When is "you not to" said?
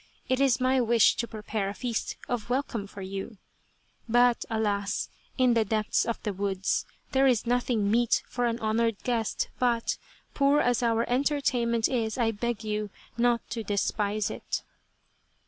12.63-13.63